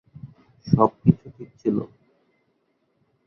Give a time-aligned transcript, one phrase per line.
[0.67, 1.77] সবকিছু ঠিক ছিল?